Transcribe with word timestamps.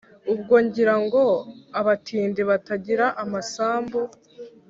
Ubwo 0.33 0.55
ngira 0.65 0.95
ngo 1.03 1.23
abatindi 1.79 2.41
Batagira 2.49 3.05
amasambu 3.23 3.99